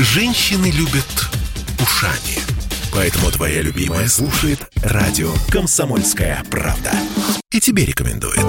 [0.00, 1.28] Женщины любят
[1.82, 2.38] ушами.
[2.94, 6.92] Поэтому твоя любимая слушает радио «Комсомольская правда».
[7.50, 8.46] И тебе рекомендует.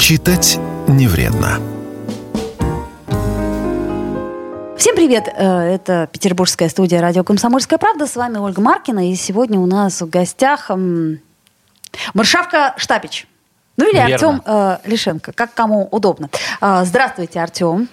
[0.00, 0.58] Читать
[0.88, 1.58] не вредно.
[4.78, 5.28] Всем привет!
[5.36, 8.06] Э, это петербургская студия радио «Комсомольская правда».
[8.06, 9.10] С вами Ольга Маркина.
[9.10, 10.70] И сегодня у нас в гостях
[12.14, 13.26] Маршавка Штапич.
[13.76, 14.14] Ну или Верно.
[14.14, 16.30] Артем э, Лишенко, как кому удобно.
[16.60, 17.88] Э, здравствуйте, Артем.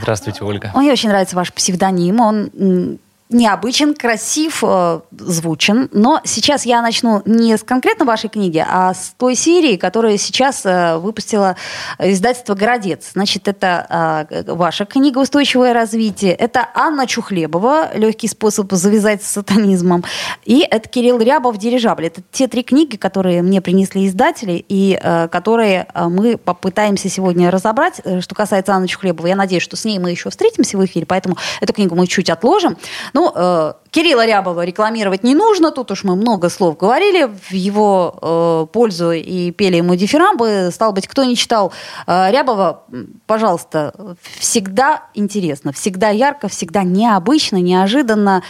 [0.00, 0.72] Здравствуйте, Ольга.
[0.74, 2.20] Мне очень нравится ваш псевдоним.
[2.20, 2.98] Он
[3.30, 5.88] необычен, красив, э, звучен.
[5.92, 10.66] Но сейчас я начну не с конкретно вашей книги, а с той серии, которую сейчас
[10.66, 11.56] э, выпустила
[11.98, 13.10] издательство «Городец».
[13.12, 16.32] Значит, это э, ваша книга «Устойчивое развитие».
[16.32, 20.04] Это Анна Чухлебова «Легкий способ завязать с сатанизмом».
[20.44, 22.06] И это Кирилл Рябов «Дирижабль».
[22.06, 24.98] Это те три книги, которые мне принесли издатели и
[25.30, 28.00] которые мы попытаемся сегодня разобрать.
[28.20, 31.36] Что касается Анны Чухлебовой, я надеюсь, что с ней мы еще встретимся в эфире, поэтому
[31.60, 32.76] эту книгу мы чуть отложим.
[33.20, 38.14] Ну, э, Кирилла Рябова рекламировать не нужно, тут уж мы много слов говорили в его
[38.22, 40.70] э, пользу и пели ему дифирамбы.
[40.72, 41.70] Стало быть, кто не читал
[42.06, 42.84] э, Рябова,
[43.26, 48.42] пожалуйста, всегда интересно, всегда ярко, всегда необычно, неожиданно.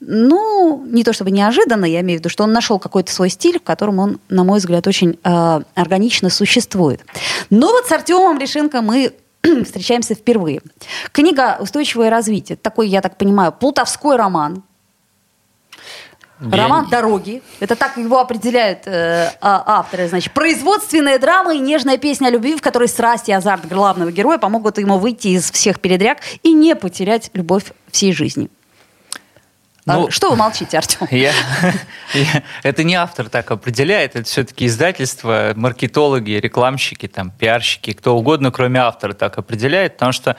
[0.00, 3.58] Ну, не то чтобы неожиданно, я имею в виду, что он нашел какой-то свой стиль,
[3.58, 7.02] в котором он, на мой взгляд, очень э, органично существует.
[7.50, 9.12] Но вот с Артемом Решенко мы
[9.64, 10.60] встречаемся впервые.
[11.12, 12.56] Книга «Устойчивое развитие».
[12.56, 14.62] Такой, я так понимаю, плутовской роман.
[16.40, 17.42] Я Роман не- «Дороги».
[17.60, 20.06] Это так его определяют э, а- авторы.
[20.08, 24.36] Значит, производственная драма и нежная песня о любви, в которой страсть и азарт главного героя
[24.36, 28.50] помогут ему выйти из всех передряг и не потерять любовь всей жизни.
[29.86, 31.06] А Ну, Что вы молчите, Артем?
[31.10, 31.32] Я,
[32.14, 38.50] я- это не автор так определяет, это все-таки издательство, маркетологи, рекламщики, там, пиарщики, кто угодно,
[38.50, 40.36] кроме автора, так определяет, потому что,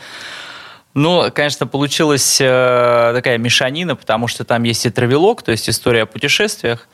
[0.93, 6.03] ну, конечно, получилась э, такая мешанина, потому что там есть и травелок, то есть история
[6.03, 6.89] о путешествиях,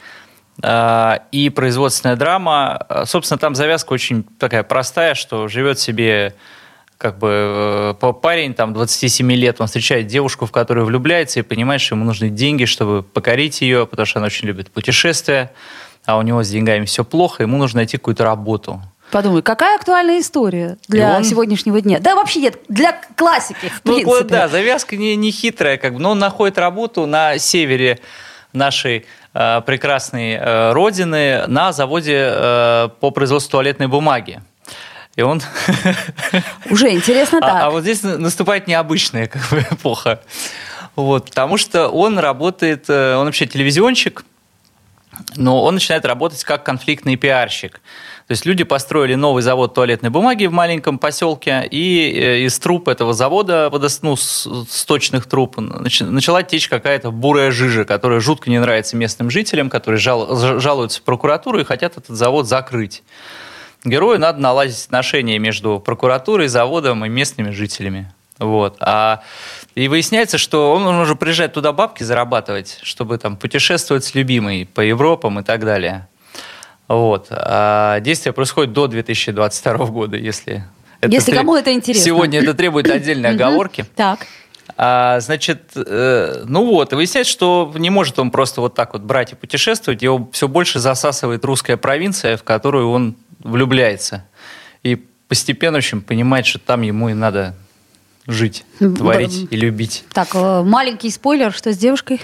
[0.61, 2.85] э, и производственная драма.
[2.87, 6.35] Э, Собственно, там завязка очень такая простая, что живет себе
[7.03, 11.43] как бы э, па- парень там 27 лет, он встречает девушку, в которую влюбляется и
[11.43, 15.51] понимает, что ему нужны деньги, чтобы покорить ее, потому что она очень любит путешествия,
[16.05, 18.81] а у него с деньгами все плохо, ему нужно найти какую-то работу.
[19.11, 21.99] Подумай, какая актуальная история для он- сегодняшнего дня?
[21.99, 24.05] Да вообще нет, для классики, в Ну, принципе.
[24.05, 27.99] вот, да, завязка не, не хитрая, как бы, но он находит работу на севере
[28.53, 34.41] нашей э, прекрасной э, родины на заводе э, по производству туалетной бумаги.
[35.15, 35.41] И он
[36.69, 37.49] Уже интересно так.
[37.49, 40.21] А, а вот здесь на- наступает необычная как бы, эпоха.
[40.95, 44.25] Вот, потому что он работает, э, он вообще телевизионщик,
[45.35, 47.73] но он начинает работать как конфликтный пиарщик.
[48.27, 52.87] То есть люди построили новый завод туалетной бумаги в маленьком поселке, и э, из труб
[52.87, 58.59] этого завода, ну, с- сточных труб, нач- начала течь какая-то бурая жижа, которая жутко не
[58.59, 63.03] нравится местным жителям, которые жалуются в прокуратуру и хотят этот завод закрыть.
[63.83, 68.11] Герою надо наладить отношения между прокуратурой, заводом и местными жителями.
[68.39, 68.77] Вот.
[68.79, 69.21] А,
[69.75, 74.65] и выясняется, что он, он уже приезжает туда бабки зарабатывать, чтобы там путешествовать с любимой
[74.65, 76.07] по Европам и так далее.
[76.87, 77.27] Вот.
[77.29, 80.63] А действие происходит до 2022 года, если...
[81.01, 82.05] Если тре- кому это интересно.
[82.05, 83.85] Сегодня это требует отдельной оговорки.
[83.95, 84.25] Так.
[84.77, 89.01] А, значит, э, ну вот, и выясняется, что не может он просто вот так вот
[89.01, 94.25] брать и путешествовать, его все больше засасывает русская провинция, в которую он влюбляется.
[94.83, 94.95] И
[95.27, 97.55] постепенно, в общем, понимает, что там ему и надо
[98.27, 100.03] жить, творить и любить.
[100.13, 102.21] Так, э, маленький спойлер, что с девушкой?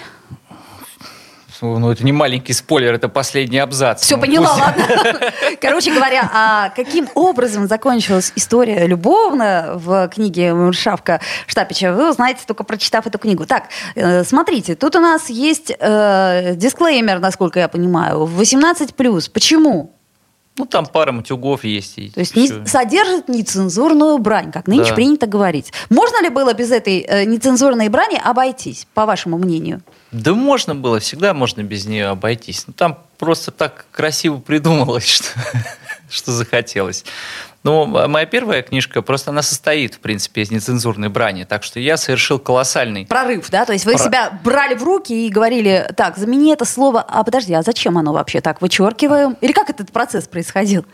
[1.62, 4.00] Ну, это не маленький спойлер, это последний абзац.
[4.00, 5.20] Все Ну, поняла, пусть- ладно.
[5.60, 12.64] Короче говоря, а каким образом закончилась история любовная в книге Шавка Штапича, вы узнаете, только
[12.64, 13.44] прочитав эту книгу.
[13.44, 13.64] Так,
[13.94, 19.30] э, смотрите, тут у нас есть э, дисклеймер, насколько я понимаю, 18+.
[19.30, 19.94] Почему?
[20.58, 21.96] Ну, там пара матюгов есть.
[21.96, 24.94] и То есть не- содержит нецензурную брань, как нынче Да.
[24.94, 25.72] принято говорить.
[25.88, 29.80] Можно ли было без этой э, нецензурной брани обойтись, по вашему мнению?
[30.12, 32.64] Да можно было, всегда можно без нее обойтись.
[32.66, 35.26] Ну, там просто так красиво придумалось, что,
[36.10, 37.04] что захотелось.
[37.62, 41.78] Ну, м- моя первая книжка, просто она состоит, в принципе, из нецензурной брани, так что
[41.78, 43.06] я совершил колоссальный...
[43.06, 43.64] Прорыв, да?
[43.64, 47.22] То есть вы Про- себя брали в руки и говорили, так, замени это слово, а
[47.22, 48.60] подожди, а зачем оно вообще так?
[48.60, 49.36] Вычеркиваем?
[49.40, 50.84] Или как этот процесс происходил?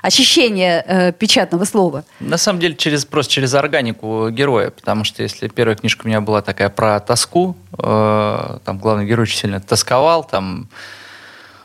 [0.00, 2.04] Очищение э, печатного слова.
[2.20, 6.20] На самом деле, через, просто через органику героя, потому что если первая книжка у меня
[6.20, 10.68] была такая про тоску, э, там главный герой очень сильно тосковал, там,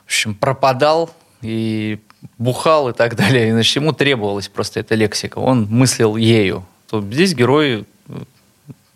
[0.01, 1.11] в общем, пропадал
[1.43, 1.99] и
[2.37, 6.65] бухал и так далее, и, значит, ему требовалась просто эта лексика, он мыслил ею.
[6.89, 8.13] то здесь герой э,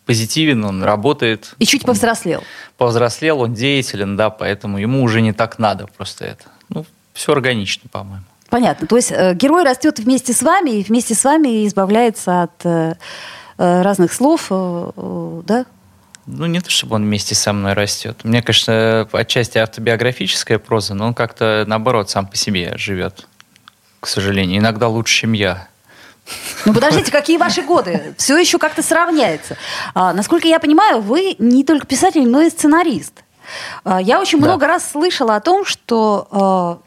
[0.06, 1.54] позитивен, он работает.
[1.60, 2.44] И чуть повзрослел.
[2.78, 6.46] Повзрослел, он деятелен, да, поэтому ему уже не так надо просто это.
[6.70, 8.24] Ну, все органично, по-моему.
[8.50, 8.88] Понятно.
[8.88, 12.96] То есть э, герой растет вместе с вами и вместе с вами избавляется от э,
[13.58, 15.66] э разных слов, э, э, да?
[16.28, 18.26] Ну, не то, чтобы он вместе со мной растет.
[18.26, 23.28] Мне, конечно, отчасти автобиографическая проза, но он как-то, наоборот, сам по себе живет,
[24.02, 24.60] к сожалению.
[24.60, 25.70] Иногда лучше, чем я.
[26.66, 28.14] Ну подождите, какие ваши годы?
[28.18, 29.56] Все еще как-то сравняется.
[29.94, 33.24] А, насколько я понимаю, вы не только писатель, но и сценарист.
[33.86, 34.48] А, я очень да.
[34.48, 36.80] много раз слышала о том, что а,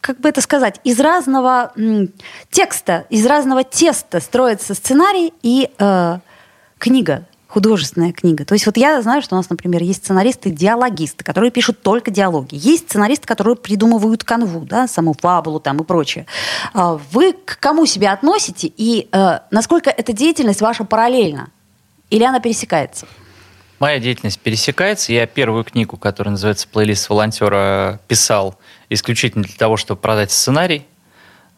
[0.00, 2.12] как бы это сказать, из разного м,
[2.50, 6.18] текста, из разного теста строится сценарий и э,
[6.78, 7.24] книга
[7.56, 8.44] художественная книга.
[8.44, 12.50] То есть вот я знаю, что у нас, например, есть сценаристы-диалогисты, которые пишут только диалоги.
[12.54, 16.26] Есть сценаристы, которые придумывают канву, да, саму фабулу там и прочее.
[16.74, 21.48] А вы к кому себя относите и э, насколько эта деятельность ваша параллельна?
[22.10, 23.06] Или она пересекается?
[23.78, 25.14] Моя деятельность пересекается.
[25.14, 28.58] Я первую книгу, которая называется «Плейлист волонтера», писал
[28.90, 30.86] исключительно для того, чтобы продать сценарий.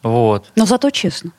[0.05, 0.53] Вот.
[0.55, 1.33] Но зато честно.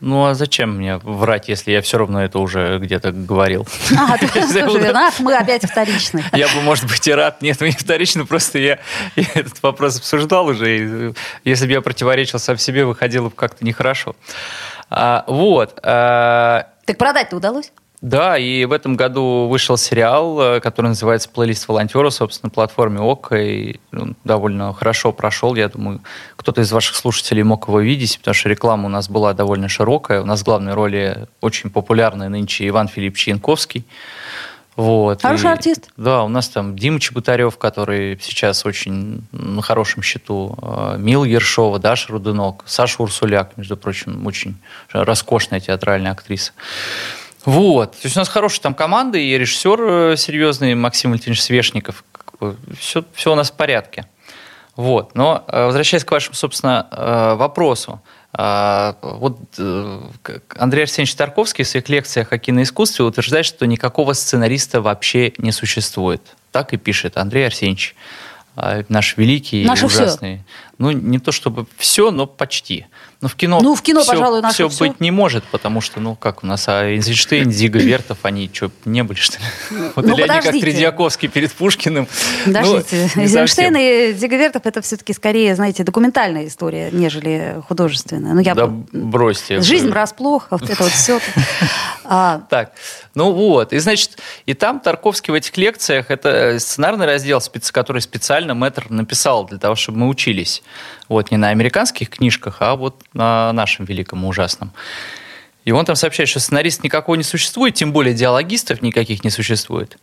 [0.00, 3.68] Ну а зачем мне врать, если я все равно это уже где-то говорил?
[3.96, 4.16] А,
[5.18, 6.24] мы опять вторичны.
[6.32, 7.42] Я бы, может быть, и рад.
[7.42, 8.78] Нет, мы не вторичны, просто я,
[9.16, 10.78] я этот вопрос обсуждал уже.
[10.78, 11.14] И
[11.44, 14.16] если бы я противоречил сам себе, выходило бы как-то нехорошо.
[14.88, 15.78] А, вот.
[15.82, 16.68] А...
[16.86, 17.70] Так продать-то удалось?
[18.00, 22.98] Да, и в этом году вышел сериал, э, который называется «Плейлист волонтера», собственно, на платформе
[23.00, 25.54] ОК, и он довольно хорошо прошел.
[25.54, 26.00] Я думаю,
[26.36, 30.22] кто-то из ваших слушателей мог его видеть, потому что реклама у нас была довольно широкая.
[30.22, 33.84] У нас в главной роли очень популярный нынче Иван Филиппович Янковский.
[34.76, 35.20] Вот.
[35.20, 35.90] Хороший и, артист.
[35.98, 41.78] Да, у нас там Дима Чеботарев, который сейчас очень на хорошем счету, э, Мил Ершова,
[41.78, 44.56] Даша Рудынок, Саша Урсуляк, между прочим, очень
[44.90, 46.52] роскошная театральная актриса.
[47.44, 47.92] Вот.
[47.92, 52.04] То есть у нас хорошая там команда и режиссер э, серьезный Максим Валентинович Свешников.
[52.78, 54.06] Все, все у нас в порядке.
[54.76, 55.14] Вот.
[55.14, 58.00] Но э, возвращаясь к вашему, собственно, э, вопросу.
[58.32, 59.40] Вот
[60.56, 66.22] Андрей Арсеньевич Тарковский в своих лекциях о киноискусстве утверждает, что никакого сценариста вообще не существует.
[66.52, 67.96] Так и пишет Андрей Арсеньевич,
[68.88, 70.36] наш великий Наше и ужасный.
[70.36, 70.44] Все.
[70.78, 72.86] Ну, не то чтобы все, но почти.
[73.20, 76.00] Но в кино, ну, в кино все, пожалуй, все, все быть не может, потому что,
[76.00, 79.44] ну, как у нас, а Эйнштейн, Зига Вертов, они что, не были, что ли?
[79.94, 80.48] Вот, ну, или подождите.
[80.48, 82.08] они как Тредиаковский перед Пушкиным.
[82.46, 88.32] Подождите, ну, Эйнштейн и Зига Вертов это все-таки скорее, знаете, документальная история, нежели художественная.
[88.32, 89.60] Ну, я да бросьте.
[89.60, 91.20] Жизнь врасплох, вот это вот все.
[92.12, 92.42] А.
[92.50, 92.72] Так,
[93.14, 97.40] ну вот, и значит, и там Тарковский в этих лекциях, это сценарный раздел,
[97.70, 100.62] который специально мэтр написал для того, чтобы мы учились.
[101.08, 104.72] Вот, не на американских книжках, а вот на нашем великом и ужасном.
[105.64, 109.98] И он там сообщает, что сценарист никакого не существует, тем более диалогистов никаких не существует.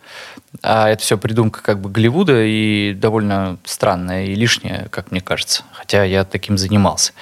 [0.62, 5.64] А это все придумка как бы Голливуда и довольно странная и лишняя, как мне кажется.
[5.72, 7.14] Хотя я таким занимался.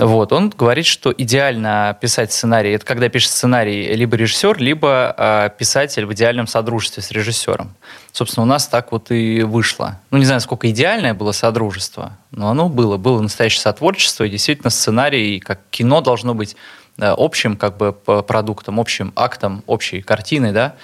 [0.00, 5.50] Вот, он говорит, что идеально писать сценарий, это когда пишет сценарий либо режиссер, либо э,
[5.58, 7.76] писатель в идеальном содружестве с режиссером.
[8.10, 10.00] Собственно, у нас так вот и вышло.
[10.10, 12.96] Ну, не знаю, сколько идеальное было содружество, но оно было.
[12.96, 16.56] Было настоящее сотворчество, и действительно сценарий, как кино должно быть
[16.98, 20.76] общим как бы продуктом, общим актом, общей картиной, да,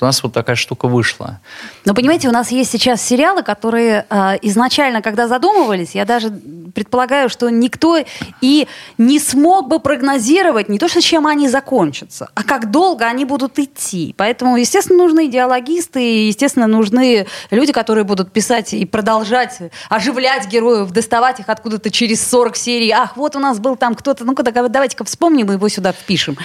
[0.00, 1.40] у нас вот такая штука вышла.
[1.84, 6.30] Но понимаете, у нас есть сейчас сериалы, которые э, изначально, когда задумывались, я даже
[6.74, 7.98] предполагаю, что никто
[8.40, 13.24] и не смог бы прогнозировать не то, что чем они закончатся, а как долго они
[13.24, 14.14] будут идти.
[14.16, 20.90] Поэтому, естественно, нужны идеологисты, и, естественно, нужны люди, которые будут писать и продолжать оживлять героев,
[20.90, 22.90] доставать их откуда-то через 40 серий.
[22.90, 26.36] Ах, вот у нас был там кто-то, ну-ка давайте-ка вспомним и его сюда впишем.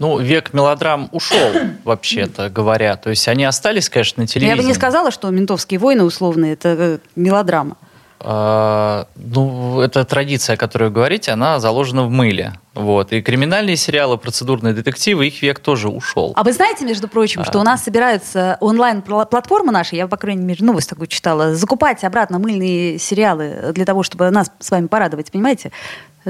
[0.00, 1.52] Ну, век мелодрам ушел,
[1.84, 2.96] вообще-то говоря.
[2.96, 4.56] То есть они остались, конечно, на телевидении.
[4.56, 7.76] Я бы не сказала, что «Ментовские войны» условные– это э, мелодрама.
[8.22, 12.54] А, ну, эта традиция, о которой вы говорите, она заложена в мыле.
[12.74, 13.12] Вот.
[13.12, 16.32] И криминальные сериалы, процедурные детективы, их век тоже ушел.
[16.36, 17.44] А вы знаете, между прочим, а...
[17.44, 22.38] что у нас собираются онлайн-платформы наши, я, по крайней мере, новость такую читала, закупать обратно
[22.38, 25.72] мыльные сериалы для того, чтобы нас с вами порадовать, понимаете?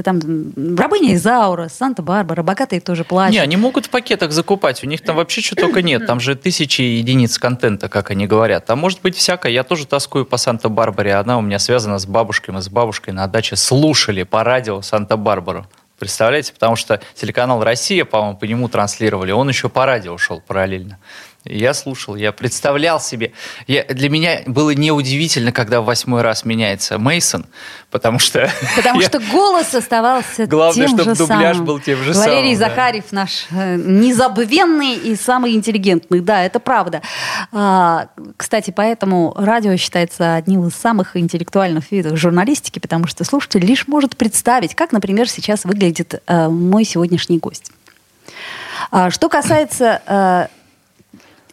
[0.03, 0.19] Там
[0.77, 3.33] рабыня Изаура, Санта-Барбара, богатые тоже плачут.
[3.33, 6.35] Не, они могут в пакетах закупать, у них там вообще что только нет, там же
[6.35, 8.65] тысячи единиц контента, как они говорят.
[8.65, 12.53] Там может быть всякое, я тоже тоскую по Санта-Барбаре, она у меня связана с бабушкой,
[12.53, 15.65] мы с бабушкой на даче слушали по радио Санта-Барбару.
[15.99, 16.53] Представляете?
[16.53, 20.97] Потому что телеканал «Россия», по-моему, по нему транслировали, он еще по радио шел параллельно.
[21.43, 23.31] Я слушал, я представлял себе.
[23.65, 27.45] Я, для меня было неудивительно, когда в восьмой раз меняется Мейсон,
[27.89, 28.51] потому что...
[28.75, 31.65] Потому что голос оставался Главное, тем чтобы же дубляж самым.
[31.65, 32.69] был тем же Валерий самым, да.
[32.69, 36.19] Захарев наш э, незабвенный и самый интеллигентный.
[36.19, 37.01] Да, это правда.
[37.51, 43.87] А, кстати, поэтому радио считается одним из самых интеллектуальных видов журналистики, потому что слушатель лишь
[43.87, 47.71] может представить, как, например, сейчас выглядит э, мой сегодняшний гость.
[48.91, 50.47] А, что касается э,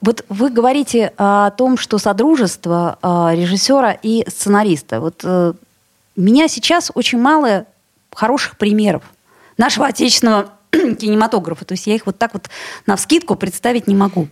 [0.00, 5.00] вот вы говорите о том, что содружество э, режиссера и сценариста.
[5.00, 5.52] Вот э,
[6.16, 7.66] меня сейчас очень мало
[8.12, 9.02] хороших примеров
[9.56, 11.64] нашего отечественного кинематографа.
[11.64, 12.48] То есть я их вот так вот
[12.86, 14.28] на вскидку представить не могу.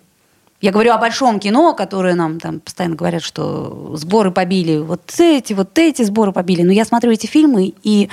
[0.61, 5.52] Я говорю о большом кино, которое нам там постоянно говорят, что сборы побили вот эти,
[5.52, 6.62] вот эти сборы побили.
[6.62, 8.08] Но я смотрю эти фильмы, и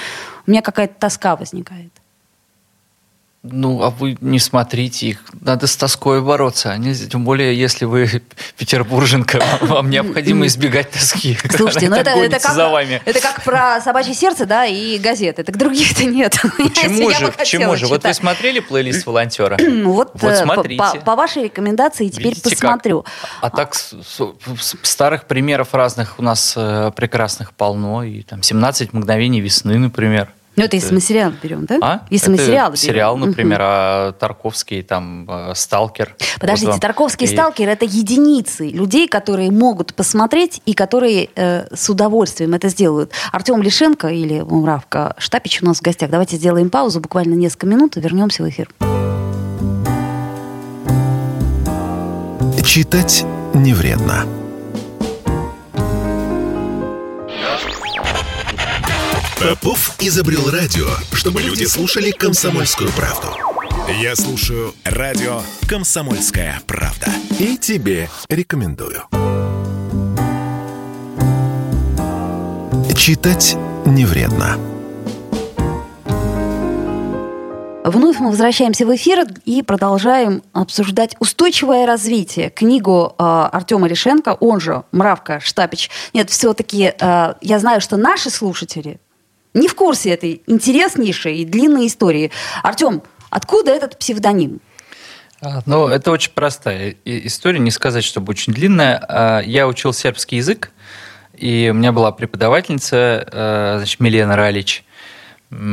[0.45, 1.91] у меня какая-то тоска возникает.
[3.43, 5.23] Ну, а вы не смотрите их.
[5.41, 6.71] Надо с тоской бороться.
[6.71, 8.07] Они, тем более, если вы
[8.57, 11.37] петербурженка, вам необходимо избегать тоски.
[11.53, 13.01] Слушайте, ну это, это, как, за вами.
[13.03, 15.43] это как про собачье сердце, да, и газеты.
[15.43, 16.37] Так других-то нет.
[16.57, 17.31] Почему бы же?
[17.33, 17.87] Почему же?
[17.87, 19.57] Вот вы смотрели плейлист волонтера?
[19.83, 20.77] Ну вот, Вот э, смотрите.
[20.77, 22.59] по, по вашей рекомендации теперь Видите, как?
[22.59, 23.05] посмотрю.
[23.41, 28.03] А так старых примеров разных у нас э, прекрасных полно.
[28.03, 30.29] И там 17 мгновений весны, например.
[30.55, 31.79] Ну это если мы сериал берем, да?
[31.81, 32.01] А?
[32.09, 32.77] Если мы Это сериал берем.
[32.77, 36.15] Сериал, например, а Тарковский, там, э, Сталкер.
[36.39, 36.79] Подождите, Вот вам.
[36.79, 42.69] Тарковский И- сталкер это единицы людей, которые могут посмотреть и которые э, с удовольствием это
[42.69, 43.11] сделают.
[43.31, 46.09] Артем Лишенко или Муравка Штапич у нас в гостях.
[46.11, 48.69] Давайте сделаем паузу, буквально несколько минут и вернемся в эфир.
[52.63, 54.25] Читать не вредно.
[59.43, 63.27] Попов изобрел радио, чтобы люди слушали комсомольскую правду.
[64.01, 67.07] Я слушаю радио «Комсомольская правда».
[67.39, 69.03] И тебе рекомендую.
[72.95, 74.57] Читать не вредно.
[77.83, 82.49] Вновь мы возвращаемся в эфир и продолжаем обсуждать устойчивое развитие.
[82.49, 85.89] Книгу э, Артема Решенко, он же Мравка Штапич.
[86.13, 89.01] Нет, все-таки э, я знаю, что наши слушатели
[89.53, 92.31] не в курсе этой интереснейшей и длинной истории.
[92.63, 94.59] Артем, откуда этот псевдоним?
[95.41, 99.03] А, Ну, это очень простая история, не сказать, чтобы очень длинная.
[99.07, 100.71] А, Я учил сербский язык,
[101.35, 104.83] и у меня была преподавательница, э, значит, Милена Ралич,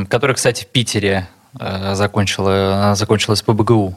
[0.09, 1.29] которая, кстати, в Питере
[1.93, 3.97] закончила, она закончила СПБГУ.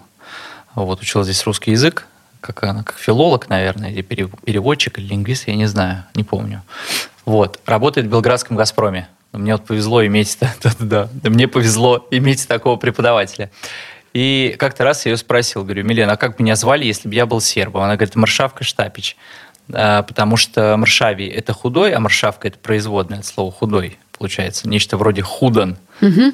[0.76, 2.08] Вот, учила здесь русский язык,
[2.42, 6.64] как она, как филолог, наверное, или пере- переводчик, или лингвист, я не знаю, не помню.
[7.26, 9.08] Вот, работает в Белградском «Газпроме».
[9.34, 13.50] Мне вот повезло иметь, да, да, да, да, мне повезло иметь такого преподавателя.
[14.14, 17.26] И как-то раз я ее спросил, говорю, Милена, а как меня звали, если бы я
[17.26, 17.82] был сербом?
[17.82, 19.18] Она говорит, Маршавка Штапич.
[19.72, 24.70] А, Потому что Маршавий– это худой, а Маршавка– это производное от слова худой, получается.
[24.70, 25.78] Нечто вроде худан.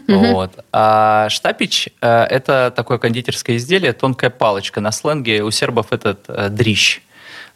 [0.07, 0.65] Вот.
[0.73, 4.81] А Штапич э,– это такое кондитерское изделие, тонкая палочка.
[4.81, 7.01] На сленге у сербов этот э, дрищ.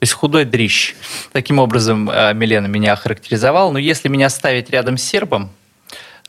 [0.03, 0.95] То есть худой дрищ.
[1.31, 3.71] Таким образом э, Милена меня охарактеризовала.
[3.71, 5.49] Но если меня ставить рядом с сербом,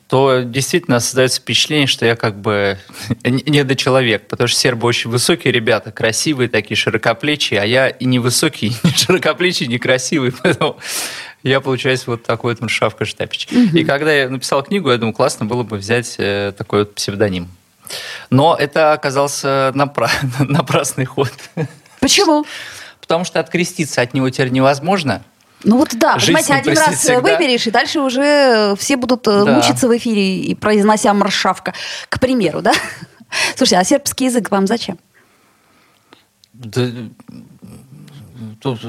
[0.07, 2.79] то действительно создается впечатление, что я как бы
[3.25, 8.77] недочеловек, потому что сербы очень высокие ребята, красивые такие, широкоплечие, а я и не высокий,
[8.85, 10.77] не широкоплечий, не красивый, поэтому
[11.43, 13.49] я, получаюсь, вот такой вот Маршавка Штапич.
[13.51, 17.49] И когда я написал книгу, я думал, классно было бы взять э, такой вот псевдоним.
[18.31, 21.33] Но это оказался напра- напрасный ход,
[21.99, 22.45] Почему?
[23.07, 25.23] Потому что откреститься от него теперь невозможно.
[25.63, 27.21] Ну вот да, Жизнь понимаете, один раз всегда.
[27.21, 29.55] выберешь, и дальше уже все будут э, Да.
[29.57, 31.73] мучиться в эфире, и произнося маршавка,
[32.09, 32.73] к примеру, да?
[33.57, 34.99] Слушайте, а сербский язык вам зачем?
[36.53, 36.83] Да,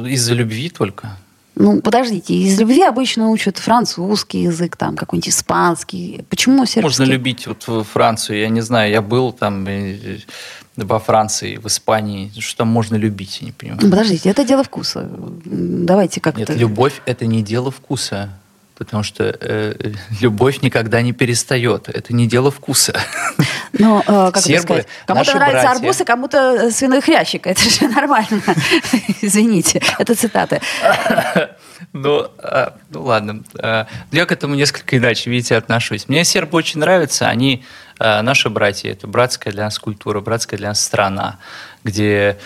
[0.09, 1.17] из-за любви только.
[1.55, 6.25] Ну, подождите, из любви обычно учат французский язык, там, какой-нибудь испанский.
[6.29, 6.81] Почему сербский?
[6.81, 9.65] Можно любить вот Францию, я не знаю, я был там
[10.77, 13.81] во Франции, в Испании, что там можно любить, я не понимаю.
[13.81, 15.09] подождите, это дело вкуса.
[15.45, 16.39] Давайте как-то...
[16.39, 18.29] Нет, любовь это не дело вкуса,
[18.75, 19.73] потому что э,
[20.21, 22.99] любовь никогда не перестает, это не дело вкуса.
[23.77, 24.87] Ну, э, как Сербы, сказать?
[25.05, 25.81] Кому-то нравится братья.
[25.81, 27.45] арбуз, а кому-то э, свиной хрящик.
[27.47, 28.41] Это же нормально.
[29.21, 30.61] Извините, это цитаты.
[31.91, 33.43] Ну, а, ну ладно.
[33.59, 36.07] А, Я к этому несколько иначе, видите, отношусь.
[36.07, 37.27] Мне сербы очень нравятся.
[37.27, 37.65] Они
[37.99, 38.91] а, наши братья.
[38.91, 41.39] Это братская для нас культура, братская для нас страна,
[41.83, 42.37] где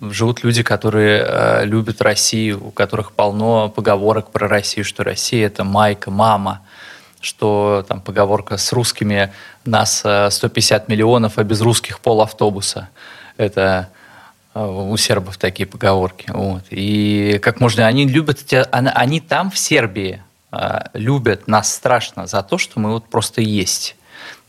[0.00, 5.62] живут люди, которые а, любят Россию, у которых полно поговорок про Россию, что Россия– это
[5.62, 6.62] майка, мама,
[7.20, 9.32] что там поговорка с русскими
[9.64, 12.88] нас а, 150 миллионов, а без русских пол автобуса.
[13.36, 13.90] Это
[14.52, 16.26] А, у сербов такие поговорки.
[16.28, 16.64] Вот.
[16.70, 22.58] И как можно, они любят, они там в Сербии а, любят нас страшно за то,
[22.58, 23.96] что мы вот просто есть.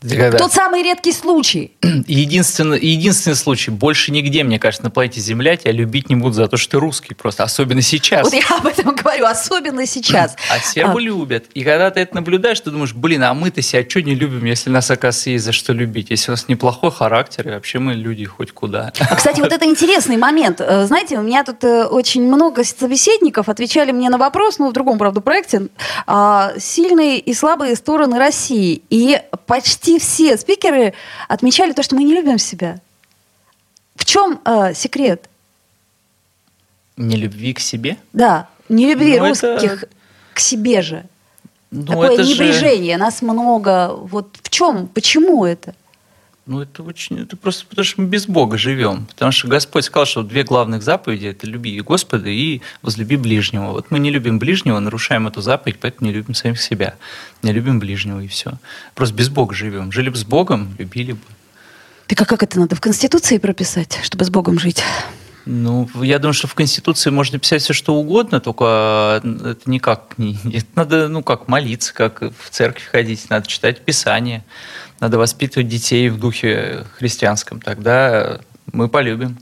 [0.02, 0.38] Когда...
[0.38, 1.72] Тот самый редкий случай.
[2.06, 3.70] Единственный, единственный случай.
[3.70, 6.78] Больше нигде, мне кажется, на планете Земля тебя любить не будут за то, что ты
[6.78, 7.44] русский просто.
[7.44, 8.24] Особенно сейчас.
[8.24, 9.26] Вот я об этом говорю.
[9.26, 10.36] Особенно сейчас.
[10.52, 11.02] А сербы а.
[11.02, 11.46] любят.
[11.54, 14.70] И когда ты это наблюдаешь, ты думаешь, блин, а мы-то себя что не любим, если
[14.70, 16.10] нас, оказывается, есть за что любить?
[16.10, 18.92] Если у нас неплохой характер, и вообще мы люди хоть куда.
[18.98, 20.60] А, кстати, вот это интересный момент.
[20.60, 24.72] Э, знаете, у меня тут э, очень много собеседников отвечали мне на вопрос, ну, в
[24.72, 25.68] другом, правда, проекте,
[26.06, 28.82] а, сильные и слабые стороны России.
[28.90, 30.94] И почти почти все спикеры
[31.28, 32.80] отмечали то, что мы не любим себя.
[33.94, 35.28] В чем э, секрет?
[36.96, 37.96] Не любви к себе?
[38.12, 39.88] Да, не любви ну, русских это...
[40.34, 41.04] к себе же.
[41.70, 43.00] Ну, Такое это небрежение, же...
[43.00, 43.94] нас много.
[43.94, 45.74] Вот в чем, почему это?
[46.44, 49.06] Ну, это очень, это просто потому, что мы без Бога живем.
[49.06, 53.66] Потому что Господь сказал, что две главных заповеди– это люби Господа и возлюби ближнего.
[53.70, 56.96] Вот мы не любим ближнего, нарушаем эту заповедь, поэтому не любим самих себя.
[57.42, 58.54] Не любим ближнего, и все.
[58.96, 59.92] Просто без Бога живем.
[59.92, 61.20] Жили бы с Богом, любили бы.
[62.08, 64.82] Так а как это надо в Конституции прописать, чтобы с Богом жить?
[65.44, 70.38] Ну, я думаю, что в Конституции можно писать все, что угодно, только это никак не...
[70.52, 74.44] Это надо, ну, как молиться, как в церковь ходить, надо читать Писание.
[75.02, 77.60] Надо воспитывать детей в духе христианском.
[77.60, 78.38] Тогда
[78.72, 79.36] мы полюбим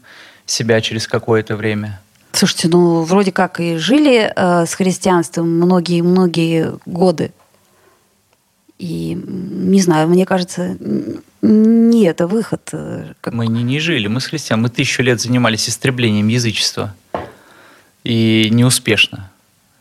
[0.46, 2.00] себя через какое-то время.
[2.32, 7.32] Слушайте, ну вроде как и жили э, с христианством многие-многие годы.
[8.78, 10.78] И не знаю, мне кажется,
[11.42, 12.70] не это выход.
[12.72, 13.34] Э, как...
[13.34, 14.62] Мы не, не жили, мы с христиан.
[14.62, 16.94] Мы тысячу лет занимались истреблением язычества.
[18.02, 19.30] И неуспешно,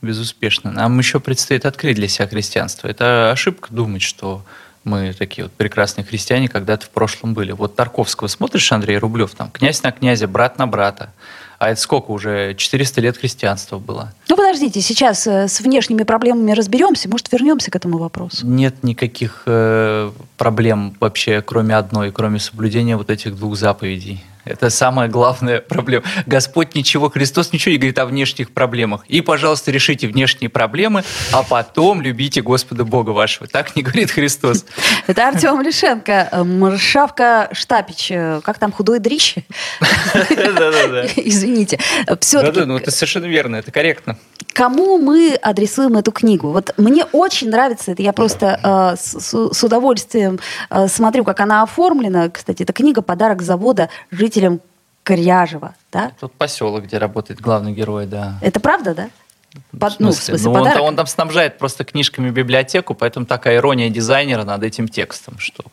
[0.02, 0.72] безуспешно.
[0.74, 2.90] Нам еще предстоит открыть для себя христианство.
[2.90, 4.44] Это ошибка думать, что
[4.90, 7.52] мы такие вот прекрасные христиане когда-то в прошлом были.
[7.52, 11.14] Вот Тарковского смотришь, Андрей Рублев, там, князь на князя, брат на брата.
[11.60, 12.56] А это сколько уже?
[12.56, 14.14] 400 лет христианства было.
[14.30, 17.10] Ну, подождите, сейчас э, с внешними проблемами разберемся.
[17.10, 18.48] Может, вернемся к этому вопросу?
[18.48, 24.24] Нет никаких э, проблем вообще, кроме одной, кроме соблюдения вот этих двух заповедей.
[24.46, 26.04] Это самая главная проблема.
[26.26, 29.06] Господь ничего, Христос ничего не говорит о внешних проблемах.
[29.08, 33.48] И, пожалуйста, решите внешние проблемы, а потом любите Господа Бога вашего.
[33.48, 34.66] Так не говорит Христос.
[35.08, 38.12] Это Артем Лишенко, Маршавка Штапич.
[38.12, 39.00] Э, как там, худой?
[39.00, 41.06] Да-да-да.
[41.16, 41.80] Извините.
[42.08, 44.18] Да-да, ну это совершенно верно, это корректно.
[44.54, 46.52] Кому мы адресуем эту книгу?
[46.52, 48.02] Вот мне очень нравится это.
[48.02, 52.30] Я просто э, с, с удовольствием э, смотрю, как она оформлена.
[52.30, 53.90] Кстати, это книга «Подарок завода
[54.30, 54.62] жителям
[55.04, 55.76] Коряжева».
[55.92, 56.12] Да?
[56.20, 58.38] Тут поселок, где работает главный герой, да.
[58.42, 59.10] Это правда, да?
[59.78, 63.90] Под, ну, в смысле, ну, он, он там снабжает просто книжками библиотеку, поэтому такая ирония
[63.90, 65.64] дизайнера над этим текстом, что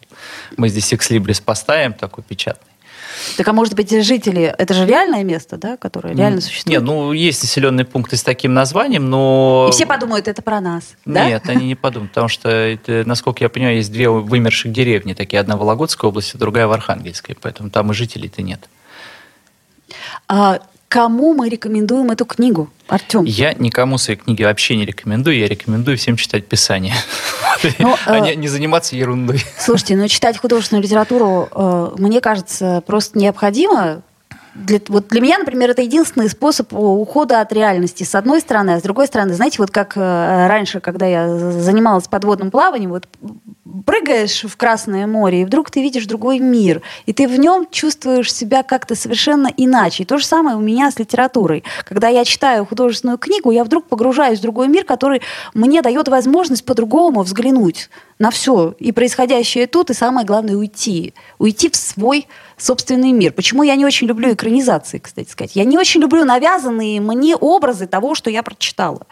[0.57, 2.73] мы здесь экслибрис поставим такой печатный.
[3.37, 6.81] Так а может быть жители, это же реальное место, да, которое реально существует?
[6.81, 9.67] Нет, ну есть населенные пункты с таким названием, но...
[9.69, 11.27] И все подумают, это про нас, да?
[11.27, 15.41] Нет, они не подумают, потому что, это, насколько я понимаю, есть две вымерших деревни, такие,
[15.41, 18.69] одна в Вологодской области, другая в Архангельской, поэтому там и жителей-то нет.
[20.29, 20.61] А
[20.97, 23.25] Кому мы рекомендуем эту книгу, Артем?
[23.25, 25.37] Я никому свои книги вообще не рекомендую.
[25.37, 26.95] Я рекомендую всем читать Писание.
[27.79, 29.45] Но, ну, а э, не заниматься ерундой.
[29.59, 34.05] Слушайте, ну читать художественную литературу, э, мне кажется, просто необходимо.
[34.57, 38.81] Для, вот для меня, например, это единственный способ ухода от реальности, с одной стороны, а
[38.81, 43.07] с другой стороны, знаете, вот как э, раньше, когда я занималась подводным плаванием, вот
[43.85, 48.33] прыгаешь в Красное море, и вдруг ты видишь другой мир, и ты в нем чувствуешь
[48.33, 50.03] себя как-то совершенно иначе.
[50.05, 51.63] И то же самое у меня с литературой.
[51.85, 55.21] Когда я читаю художественную книгу, я вдруг погружаюсь в другой мир, который
[55.53, 58.75] мне дает возможность по-другому взглянуть на все.
[58.79, 61.13] И происходящее тут, и самое главное, уйти.
[61.39, 63.33] Уйти в свой собственный мир.
[63.33, 65.57] Почему я не очень люблю экранизации, кстати сказать.
[65.57, 69.07] Я не очень люблю навязанные мне образы того, что я прочитала.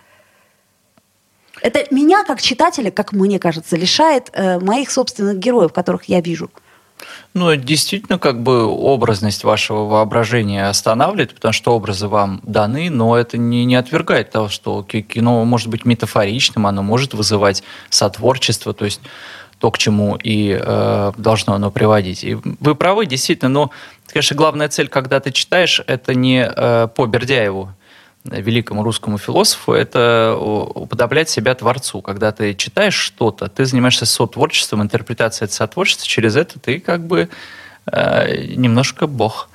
[1.60, 6.50] Это меня, как читателя, как мне кажется, лишает э, моих собственных героев, которых я вижу.
[7.32, 13.38] Ну, действительно, как бы образность вашего воображения останавливает, потому что образы вам даны, но это
[13.38, 19.00] не, не отвергает того, что кино может быть метафоричным, оно может вызывать сотворчество, то есть
[19.64, 22.22] то, к чему и э, должно оно приводить.
[22.22, 23.70] И вы правы, действительно, но,
[24.08, 27.70] конечно, главная цель, когда ты читаешь, это не э, по Бердяеву,
[28.24, 32.02] великому русскому философу, это уподоблять себя творцу.
[32.02, 37.30] Когда ты читаешь что-то, ты занимаешься сотворчеством, интерпретацией сотворчества, через это ты как бы
[37.92, 39.48] немножко бог.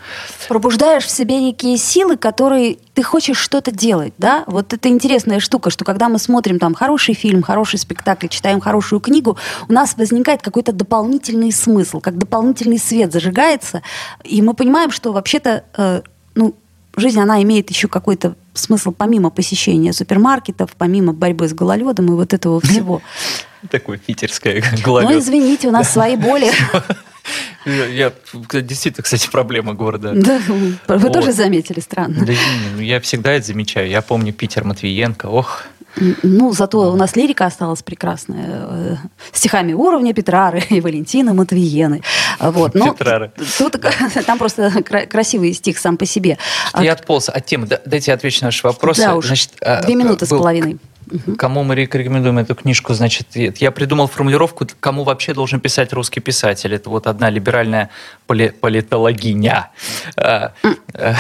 [0.47, 4.43] Пробуждаешь в себе некие силы, которые ты хочешь что-то делать, да?
[4.45, 8.99] Вот это интересная штука, что когда мы смотрим там хороший фильм, хороший спектакль, читаем хорошую
[8.99, 9.37] книгу,
[9.67, 13.81] у нас возникает какой-то дополнительный смысл, как дополнительный свет зажигается,
[14.23, 16.01] и мы понимаем, что вообще-то э,
[16.35, 16.55] ну,
[16.95, 22.33] жизнь, она имеет еще какой-то смысл помимо посещения супермаркетов, помимо борьбы с гололедом и вот
[22.33, 23.01] этого всего.
[23.71, 25.09] Такое питерское гололед.
[25.09, 26.51] Ну, извините, у нас свои боли.
[27.65, 28.11] Я,
[28.53, 30.13] действительно, кстати, проблема города.
[30.15, 31.13] Да, вы вот.
[31.13, 32.25] тоже заметили, странно.
[32.25, 32.33] Да,
[32.75, 33.89] ну, я всегда это замечаю.
[33.89, 35.65] Я помню Питер Матвиенко, ох,
[36.23, 38.67] ну, зато у нас лирика осталась прекрасная.
[38.69, 38.95] Э,
[39.31, 42.01] стихами уровня Петрары и Валентины Матвиены.
[42.39, 42.75] Вот.
[42.75, 43.31] Но Петрары.
[43.57, 43.75] Тут,
[44.25, 46.37] там просто красивый стих сам по себе.
[46.79, 47.67] Я отполз от темы.
[47.85, 49.01] Дайте я отвечу на ваши вопросы.
[49.01, 49.27] Да уж.
[49.27, 50.37] Значит, а, Две минуты был...
[50.37, 50.77] с половиной.
[51.37, 52.93] Кому мы рекомендуем эту книжку?
[52.93, 56.73] Значит, я придумал формулировку, кому вообще должен писать русский писатель.
[56.73, 57.89] Это вот одна либеральная
[58.27, 59.71] поли политологиня.
[60.17, 60.53] А,
[60.93, 61.15] а,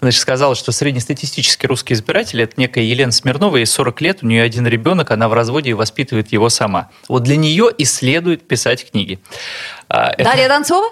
[0.00, 4.42] значит, сказала, что среднестатистический русский избиратель– это некая Елена Смирнова, ей 40 лет, у нее
[4.42, 6.90] один ребенок, она в разводе и воспитывает его сама.
[7.08, 9.18] Вот для нее и следует писать книги.
[9.88, 10.88] Дарья Донцова?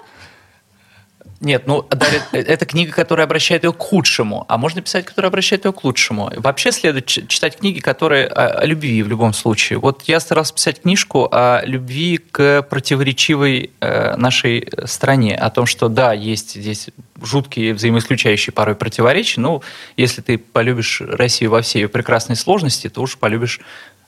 [1.45, 5.65] Нет, ну, э, это книга, которая обращает ее к худшему, а можно писать, которая обращает
[5.65, 6.31] ее к лучшему.
[6.37, 9.77] Вообще следует читать книги, которые о, любви в любом случае.
[9.77, 15.87] Вот я старался писать книжку о любви к противоречивой э, нашей стране, о том, что
[15.87, 16.89] да, есть здесь
[17.21, 19.61] жуткие взаимоисключающие порой противоречия, но
[19.97, 23.59] если ты полюбишь Россию во всей ее прекрасной сложности, то уж полюбишь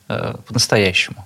[0.09, 1.23] э, по-настоящему.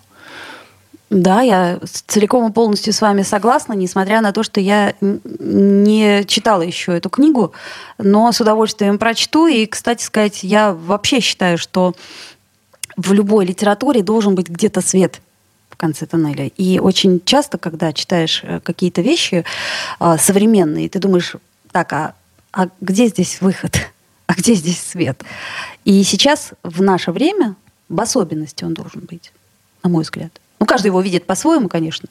[1.12, 6.62] Да, я целиком и полностью с вами согласна, несмотря на то, что я не читала
[6.62, 7.52] еще эту книгу,
[7.98, 9.48] но с удовольствием прочту.
[9.48, 11.96] И, кстати сказать, я вообще считаю, что
[12.96, 15.20] в любой литературе должен быть где-то свет
[15.70, 16.48] в конце тоннеля.
[16.48, 19.44] И очень часто, когда читаешь э, какие-то вещи
[20.00, 21.36] а, современные, ты думаешь,
[21.74, 22.16] так, а,
[22.54, 23.76] а где здесь выход?
[24.28, 25.26] А где здесь свет?
[25.84, 27.56] И сейчас, в наше время,
[27.90, 29.34] в особенности он должен быть,
[29.84, 30.32] на мой взгляд.
[30.62, 32.08] Ну, каждый его видит по-своему, конечно.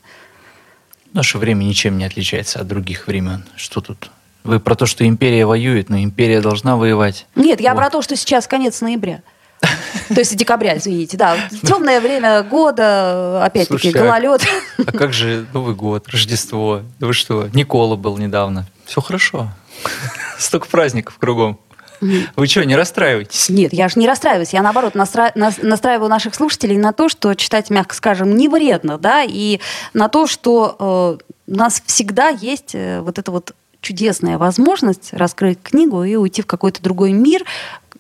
[1.13, 3.45] Наше время ничем не отличается от других времен.
[3.55, 4.11] Что тут?
[4.43, 7.27] Вы про то, что империя воюет, но империя должна воевать.
[7.37, 7.79] Нет, я вот.
[7.79, 9.23] про то, что сейчас конец ноября.
[10.09, 11.37] То есть декабря, извините, да.
[11.63, 14.45] Темное время года, опять-таки, а гололед.
[14.85, 16.83] А как же Новый год, Рождество?
[16.99, 18.67] Да вы что, Никола был недавно.
[18.85, 19.53] Все хорошо.
[20.39, 21.61] Столько праздников кругом.
[22.37, 23.49] Вы что, не расстраиваетесь?
[23.49, 24.53] Нет, я же не расстраиваюсь.
[24.53, 25.33] Я, наоборот, настра...
[25.35, 29.61] настраиваю наших слушателей на то, что читать, мягко скажем, не вредно, да, и
[29.93, 35.63] на то, что э, у нас всегда есть э, вот эта вот чудесная возможность раскрыть
[35.63, 37.45] книгу и уйти в какой-то другой мир,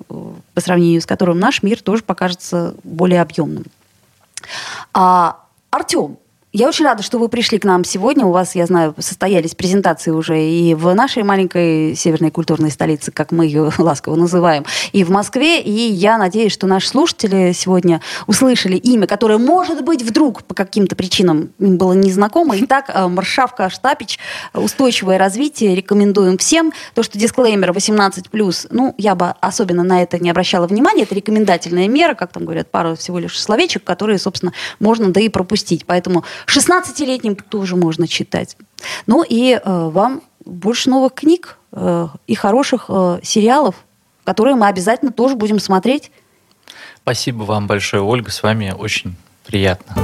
[0.08, 3.64] э, по сравнению с которым наш мир тоже покажется более объемным.
[4.92, 6.18] А, Артем,
[6.52, 8.26] я очень рада, что вы пришли к нам сегодня.
[8.26, 13.30] У вас, я знаю, состоялись презентации уже и в нашей маленькой северной культурной столице, как
[13.30, 15.60] мы ее ласково называем, и в Москве.
[15.60, 20.96] И я надеюсь, что наши слушатели сегодня услышали имя, которое, может быть, вдруг по каким-то
[20.96, 22.56] причинам им было незнакомо.
[22.60, 24.18] Итак, э, Маршавка Штапич,
[24.52, 26.72] устойчивое развитие, рекомендуем всем.
[26.94, 31.04] То, что дисклеймер 18+, ну, я бы особенно на это не обращала внимания.
[31.04, 35.28] Это рекомендательная мера, как там говорят, пару всего лишь словечек, которые, собственно, можно да и
[35.28, 35.86] пропустить.
[35.86, 38.56] Поэтому 16-летним тоже можно читать.
[39.06, 43.74] Ну и э, вам больше новых книг э, и хороших э, сериалов,
[44.24, 46.10] которые мы обязательно тоже будем смотреть.
[47.02, 48.30] Спасибо вам большое, Ольга.
[48.30, 49.96] С вами очень приятно.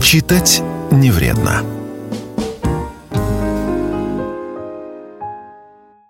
[0.00, 1.62] Читать не вредно.